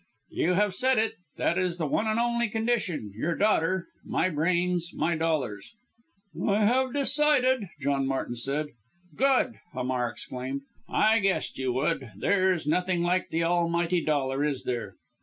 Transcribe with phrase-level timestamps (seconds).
[0.31, 3.11] "You have said it that is the one and only condition.
[3.15, 5.73] Your daughter my brains, my dollars."
[6.43, 8.69] "I have decided!" John Martin said.
[9.15, 12.13] "Good!" Hamar exclaimed; "I guessed you would!
[12.17, 14.95] There's nothing like the almighty dollar, is there?"